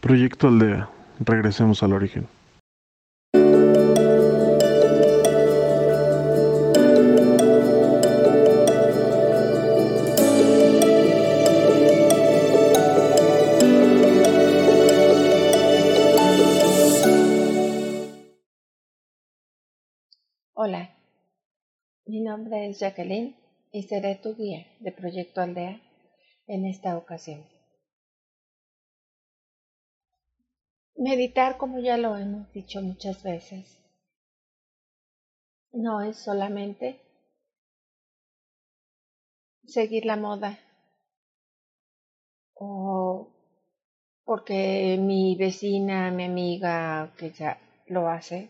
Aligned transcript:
Proyecto 0.00 0.46
Aldea. 0.46 0.88
Regresemos 1.18 1.82
al 1.82 1.92
origen. 1.92 2.28
Hola, 20.54 20.90
mi 22.06 22.20
nombre 22.20 22.68
es 22.68 22.78
Jacqueline 22.78 23.34
y 23.72 23.82
seré 23.82 24.14
tu 24.14 24.36
guía 24.36 24.64
de 24.78 24.92
Proyecto 24.92 25.40
Aldea 25.40 25.80
en 26.46 26.66
esta 26.66 26.96
ocasión. 26.96 27.57
Meditar, 30.98 31.58
como 31.58 31.78
ya 31.78 31.96
lo 31.96 32.16
hemos 32.16 32.52
dicho 32.52 32.82
muchas 32.82 33.22
veces, 33.22 33.78
no 35.72 36.02
es 36.02 36.16
solamente 36.16 36.98
seguir 39.64 40.06
la 40.06 40.16
moda 40.16 40.58
o 42.54 43.28
porque 44.24 44.96
mi 44.98 45.36
vecina, 45.36 46.10
mi 46.10 46.24
amiga, 46.24 47.14
que 47.16 47.30
ya 47.30 47.60
lo 47.86 48.08
hace. 48.08 48.48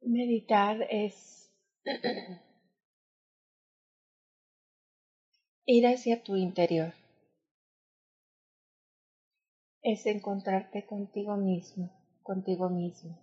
Meditar 0.00 0.86
es 0.88 1.52
ir 5.66 5.86
hacia 5.86 6.22
tu 6.22 6.36
interior 6.36 6.94
es 9.82 10.06
encontrarte 10.06 10.84
contigo 10.84 11.36
mismo, 11.36 11.90
contigo 12.22 12.68
mismo. 12.68 13.18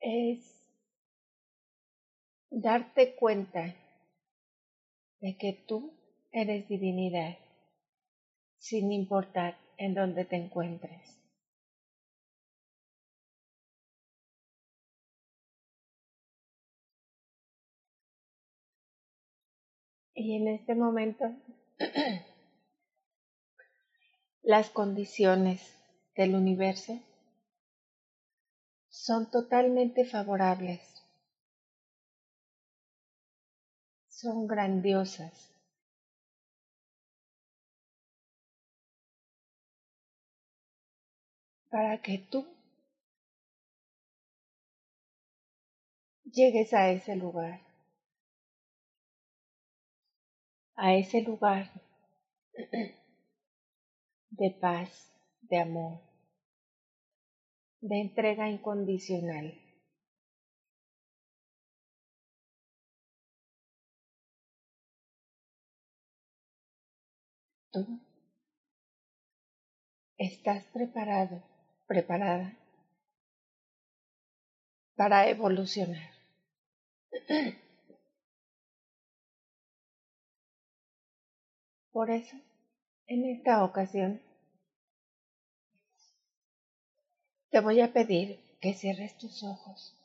Es 0.00 0.60
darte 2.50 3.14
cuenta 3.14 3.74
de 5.20 5.36
que 5.36 5.52
tú 5.68 5.92
eres 6.32 6.66
divinidad, 6.68 7.36
sin 8.58 8.92
importar 8.92 9.58
en 9.76 9.94
dónde 9.94 10.24
te 10.24 10.36
encuentres. 10.36 11.19
Y 20.22 20.36
en 20.36 20.48
este 20.48 20.74
momento 20.74 21.34
las 24.42 24.68
condiciones 24.68 25.62
del 26.14 26.34
universo 26.34 27.00
son 28.90 29.30
totalmente 29.30 30.04
favorables, 30.04 30.82
son 34.08 34.46
grandiosas. 34.46 35.46
para 41.70 42.02
que 42.02 42.18
tú 42.18 42.44
llegues 46.24 46.74
a 46.74 46.90
ese 46.90 47.14
lugar 47.14 47.69
a 50.82 50.94
ese 50.94 51.20
lugar 51.20 51.70
de 54.30 54.50
paz, 54.62 55.12
de 55.42 55.58
amor, 55.58 56.00
de 57.82 58.00
entrega 58.00 58.48
incondicional. 58.48 59.52
Tú 67.70 68.00
estás 70.16 70.64
preparado, 70.72 71.42
preparada 71.86 72.56
para 74.96 75.28
evolucionar. 75.28 76.10
Por 81.92 82.10
eso, 82.10 82.36
en 83.08 83.24
esta 83.24 83.64
ocasión, 83.64 84.20
te 87.50 87.60
voy 87.60 87.80
a 87.80 87.92
pedir 87.92 88.38
que 88.60 88.74
cierres 88.74 89.18
tus 89.18 89.42
ojos, 89.42 89.96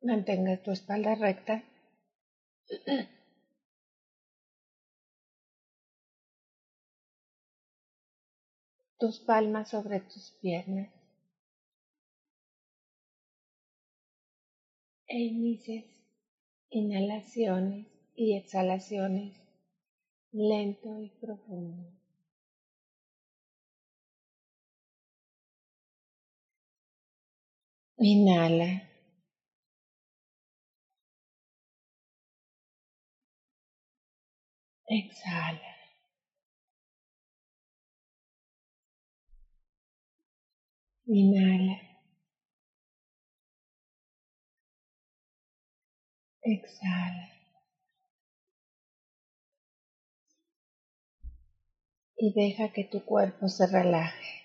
mantengas 0.00 0.62
tu 0.62 0.70
espalda 0.70 1.16
recta 1.16 1.64
tus 8.98 9.18
palmas 9.18 9.68
sobre 9.70 9.98
tus 9.98 10.30
piernas 10.40 10.88
e 15.08 15.18
inicies 15.18 15.84
inhalaciones 16.70 17.88
y 18.14 18.36
exhalaciones 18.36 19.41
lento 20.32 21.00
y 21.00 21.10
profundo. 21.20 21.92
Inhala. 27.98 28.88
Exhala. 34.88 35.72
Inhala. 41.06 41.76
Exhala. 46.44 47.31
Y 52.22 52.32
deja 52.32 52.72
que 52.72 52.84
tu 52.84 53.04
cuerpo 53.04 53.48
se 53.48 53.66
relaje. 53.66 54.44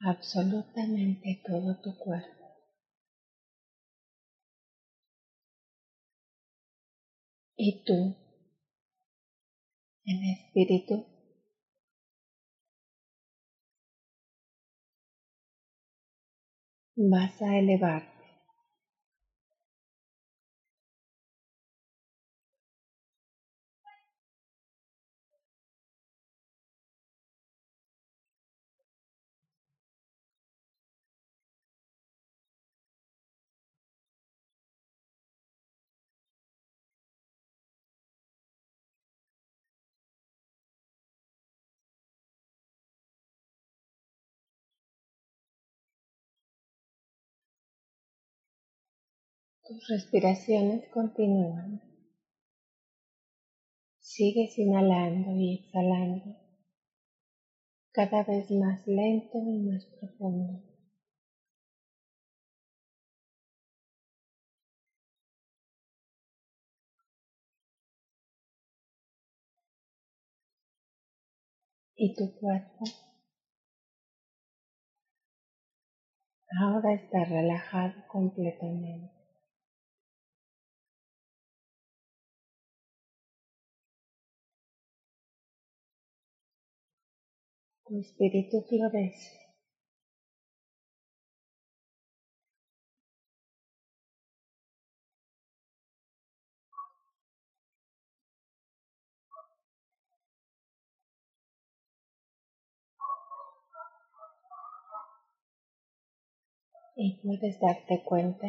Absolutamente 0.00 1.40
todo 1.46 1.76
tu 1.82 1.96
cuerpo. 1.96 2.44
Y 7.56 7.82
tú, 7.84 8.14
en 10.04 10.24
espíritu, 10.24 11.06
vas 16.98 17.40
a 17.42 17.56
elevar 17.56 18.02
Tus 49.68 49.86
respiraciones 49.86 50.88
continúan. 50.88 51.82
Sigues 54.00 54.56
inhalando 54.56 55.30
y 55.36 55.56
exhalando 55.56 56.34
cada 57.92 58.22
vez 58.24 58.50
más 58.50 58.80
lento 58.86 59.36
y 59.36 59.58
más 59.58 59.84
profundo. 60.00 60.62
y 71.98 72.14
tu 72.14 72.32
cuerpo 72.36 72.84
ahora 76.60 76.94
está 76.94 77.24
relajado 77.24 77.94
completamente. 78.06 79.17
Tu 87.88 87.98
espíritu 88.00 88.60
florece. 88.68 89.38
y 107.00 107.16
puedes 107.22 107.60
darte 107.60 108.02
cuenta 108.04 108.48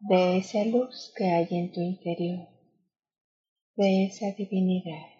de 0.00 0.38
esa 0.38 0.64
luz 0.64 1.12
que 1.14 1.24
hay 1.24 1.46
en 1.50 1.72
tu 1.72 1.80
interior, 1.80 2.48
de 3.76 4.06
esa 4.06 4.32
divinidad. 4.32 5.19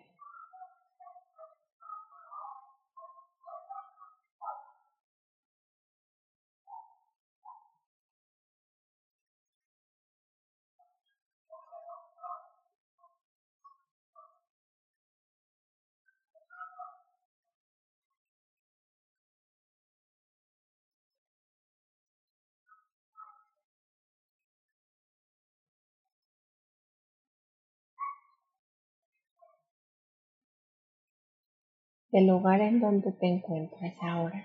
Del 32.11 32.27
lugar 32.27 32.61
en 32.61 32.81
donde 32.81 33.13
te 33.13 33.27
encuentras 33.27 33.95
ahora. 34.01 34.45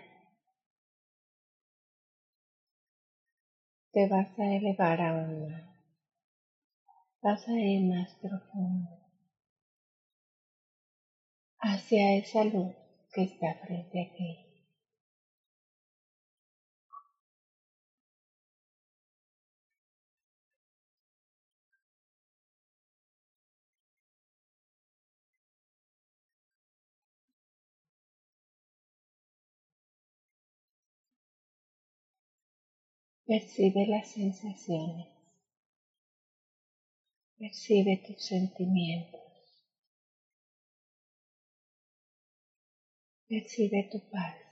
Te 3.92 4.08
vas 4.08 4.28
a 4.38 4.56
elevar 4.56 5.02
aún 5.02 5.52
más. 5.52 5.64
Vas 7.22 7.48
a 7.48 7.54
ir 7.54 7.82
más 7.82 8.14
profundo 8.22 8.90
hacia 11.60 12.16
esa 12.18 12.44
luz 12.44 12.76
que 13.12 13.24
está 13.24 13.56
frente 13.56 14.02
a 14.04 14.16
ti. 14.16 14.45
Percibe 33.28 33.88
las 33.88 34.12
sensaciones. 34.12 35.08
Percibe 37.40 38.04
tus 38.06 38.24
sentimientos. 38.24 39.20
Percibe 43.28 43.90
tu 43.92 44.00
paz. 44.12 44.45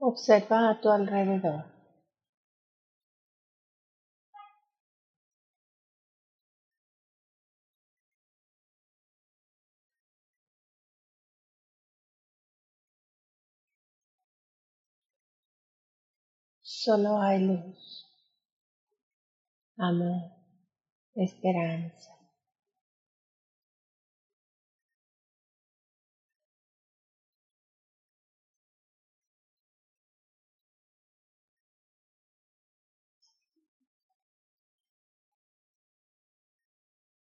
Observa 0.00 0.70
a 0.70 0.80
tu 0.80 0.90
alrededor. 0.90 1.64
Solo 16.62 17.20
hay 17.20 17.40
luz, 17.40 18.06
amor, 19.78 20.32
esperanza. 21.16 22.19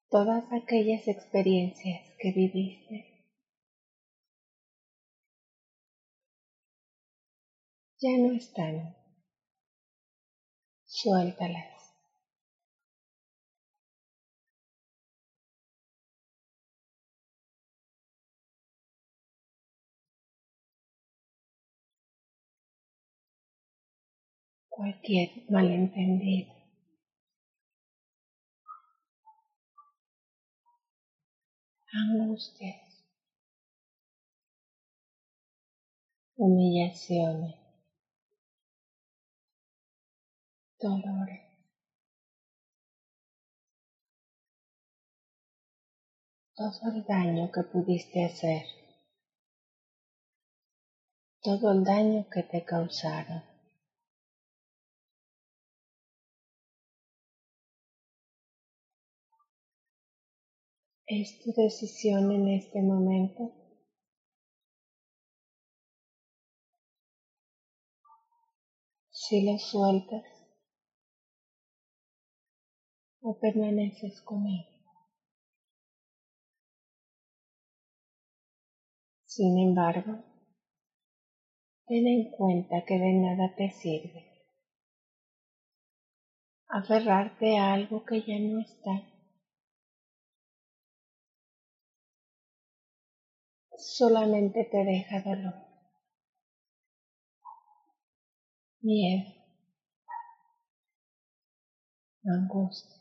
Todas 0.09 0.43
aquellas 0.51 1.07
experiencias 1.07 2.01
que 2.19 2.31
viviste 2.31 3.15
ya 8.05 8.17
no 8.17 8.31
están. 8.33 8.95
Suéltalas. 10.85 11.73
Cualquier 24.69 25.29
malentendido. 25.49 26.54
Angustias, 31.95 33.05
humillaciones, 36.35 37.55
dolores. 40.77 41.41
Todo 46.53 46.91
el 46.93 47.03
daño 47.05 47.51
que 47.51 47.63
pudiste 47.63 48.25
hacer, 48.25 48.65
todo 51.41 51.71
el 51.71 51.83
daño 51.83 52.27
que 52.29 52.43
te 52.43 52.63
causaron. 52.63 53.54
Es 61.07 61.39
tu 61.39 61.53
decisión 61.53 62.31
en 62.31 62.47
este 62.47 62.81
momento 62.81 63.51
si 69.11 69.45
lo 69.45 69.57
sueltas 69.59 70.23
o 73.21 73.37
permaneces 73.39 74.19
con 74.21 74.47
él. 74.47 74.65
Sin 79.25 79.59
embargo, 79.59 80.23
ten 81.85 82.07
en 82.07 82.31
cuenta 82.31 82.83
que 82.83 82.97
de 82.97 83.13
nada 83.13 83.53
te 83.55 83.69
sirve 83.69 84.35
aferrarte 86.67 87.57
a 87.57 87.73
algo 87.73 88.03
que 88.05 88.21
ya 88.21 88.39
no 88.39 88.59
está. 88.59 89.14
solamente 93.85 94.63
te 94.65 94.83
deja 94.83 95.21
dolor, 95.21 95.53
miedo, 98.81 99.25
angustia. 102.25 102.97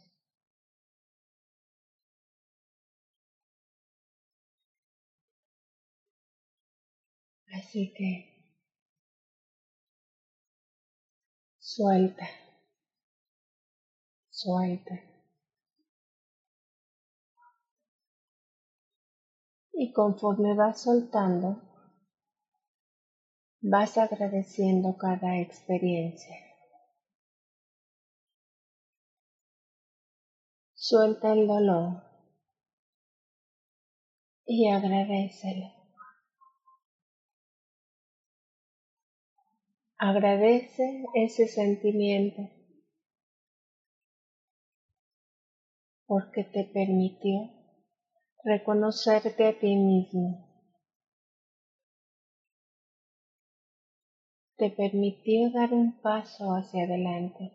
Así 7.56 7.90
que 7.96 8.28
suelta, 11.58 12.28
suelta. 14.30 15.00
Y 19.76 19.92
conforme 19.92 20.54
vas 20.54 20.82
soltando, 20.82 21.60
vas 23.60 23.98
agradeciendo 23.98 24.96
cada 24.96 25.40
experiencia. 25.40 26.36
Suelta 30.74 31.32
el 31.32 31.48
dolor 31.48 32.02
y 34.46 34.68
agradecelo. 34.68 35.72
Agradece 39.96 41.04
ese 41.14 41.48
sentimiento 41.48 42.42
porque 46.06 46.44
te 46.44 46.64
permitió 46.64 47.63
reconocerte 48.44 49.46
a 49.46 49.58
ti 49.58 49.74
mismo. 49.74 50.38
Te 54.56 54.70
permitió 54.70 55.50
dar 55.50 55.72
un 55.72 55.92
paso 56.00 56.54
hacia 56.54 56.84
adelante. 56.84 57.50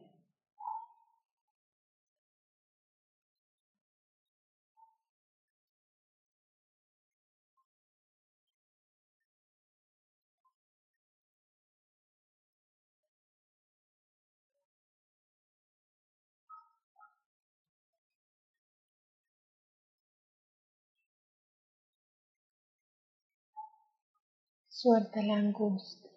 Suelta 24.82 25.22
la 25.22 25.36
angustia. 25.36 26.10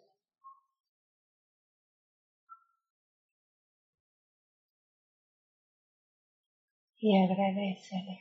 Y 7.01 7.17
agradecele. 7.25 8.21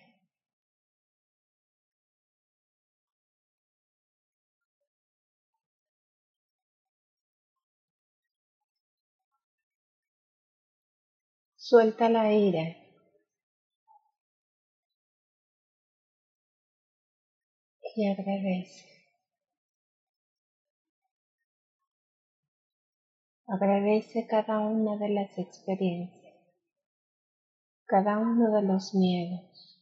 Suelta 11.56 12.10
la 12.10 12.34
ira. 12.34 12.78
Y 17.96 18.08
agradece. 18.08 18.91
Agradece 23.54 24.26
cada 24.26 24.60
una 24.60 24.96
de 24.96 25.10
las 25.10 25.38
experiencias, 25.38 26.34
cada 27.86 28.18
uno 28.18 28.50
de 28.50 28.62
los 28.64 28.96
miedos. 28.96 29.78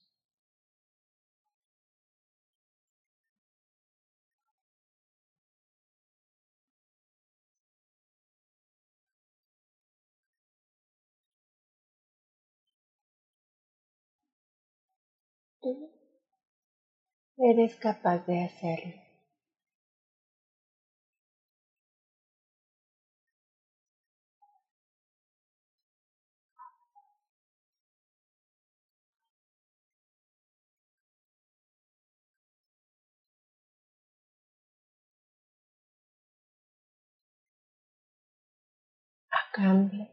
Tú 15.62 15.90
eres 17.38 17.76
capaz 17.78 18.26
de 18.26 18.44
hacerlo. 18.44 19.09
A 39.60 39.62
cambio, 39.62 40.08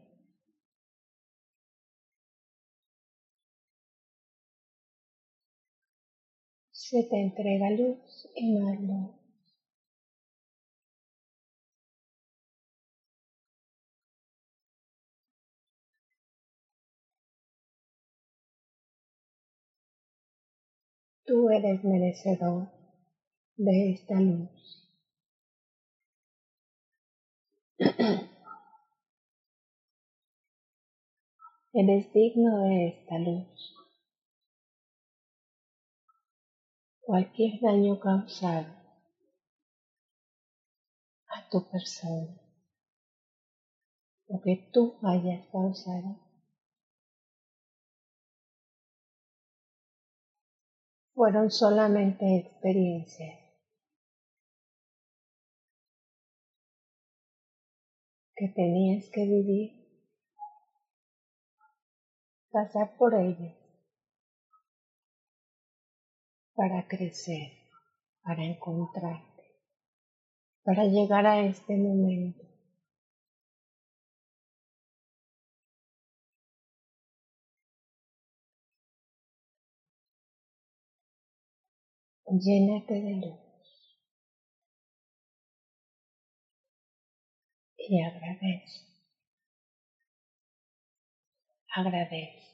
se 6.71 7.01
te 7.03 7.21
entrega 7.21 7.69
luz 7.69 8.27
y 8.35 8.51
más 8.51 8.77
luz. 8.81 9.15
Tú 21.25 21.49
eres 21.51 21.85
merecedor 21.85 22.67
de 23.55 23.91
esta 23.91 24.19
luz. 24.19 24.49
Eres 31.79 32.11
digno 32.11 32.63
de 32.63 32.87
esta 32.87 33.19
luz. 33.19 33.75
Cualquier 37.01 37.61
daño 37.61 37.99
causado 37.99 38.65
a 41.27 41.49
tu 41.51 41.69
persona 41.69 42.35
o 44.27 44.41
que 44.41 44.71
tú 44.73 44.97
hayas 45.03 45.45
causado 45.51 46.17
fueron 51.13 51.51
solamente 51.51 52.37
experiencias 52.37 53.39
que 58.35 58.47
tenías 58.47 59.05
que 59.11 59.21
vivir, 59.27 59.76
pasar 62.57 62.89
por 62.97 63.13
ellas 63.13 63.53
para 66.55 66.87
crecer, 66.87 67.51
para 68.23 68.43
encontrarte, 68.43 69.43
para 70.63 70.85
llegar 70.85 71.27
a 71.27 71.41
este 71.41 71.77
momento. 71.77 72.43
Llénate 82.25 82.95
de 82.95 83.15
luz 83.17 83.39
y 87.77 88.01
agradece. 88.01 88.81
Agradece. 91.75 92.46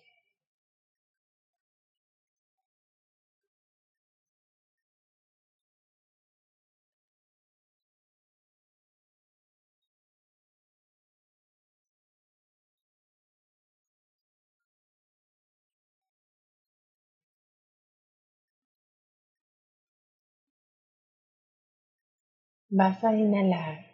Vas 22.76 23.04
a 23.04 23.14
inhalar 23.14 23.86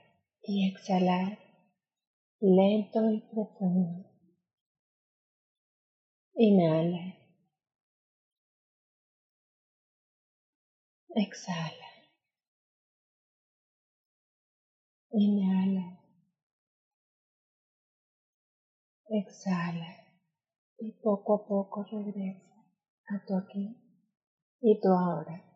y 0.41 0.69
exhalar 0.69 1.38
lento 2.39 3.12
y 3.12 3.19
profundo. 3.29 4.09
Inhala. 6.36 7.17
Exhala. 11.13 11.89
Inhala. 15.12 16.00
Exhala. 19.09 19.91
Y 20.77 20.93
poco 21.03 21.33
a 21.33 21.45
poco 21.45 21.83
regresa 21.83 22.63
a 23.09 23.25
tu 23.25 23.36
aquí 23.36 23.75
y 24.62 24.79
tu 24.79 24.88
ahora. 24.88 25.49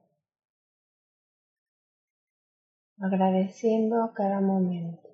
Agradeciendo 3.06 4.12
cada 4.14 4.40
momento, 4.40 5.10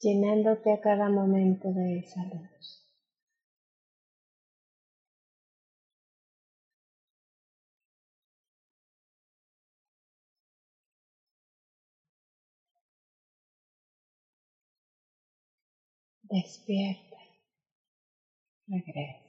llenándote 0.00 0.70
a 0.70 0.80
cada 0.80 1.08
momento 1.08 1.72
de 1.72 2.00
esa 2.00 2.22
luz. 2.26 2.84
Despierta, 16.30 17.18
regresa. 18.66 19.21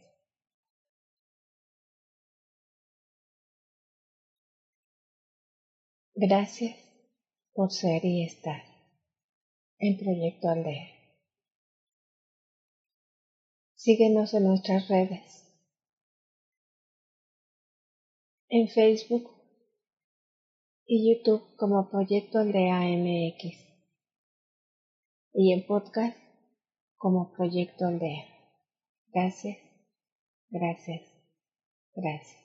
Gracias 6.15 6.77
por 7.53 7.72
ser 7.72 8.05
y 8.05 8.24
estar 8.24 8.62
en 9.79 9.98
Proyecto 9.98 10.48
Aldea. 10.48 10.89
Síguenos 13.74 14.34
en 14.36 14.43
nuestras 14.43 14.88
redes. 14.89 15.43
En 18.48 18.70
Facebook 18.70 19.32
y 20.86 21.15
YouTube 21.15 21.55
como 21.58 21.89
Proyecto 21.89 22.38
Aldea 22.38 22.82
MX. 22.82 23.58
Y 25.34 25.51
en 25.51 25.65
podcast 25.65 26.15
como 26.96 27.34
Proyecto 27.34 27.88
Aldea. 27.88 28.24
Gracias, 29.12 29.58
gracias, 30.51 31.01
gracias. 31.96 32.43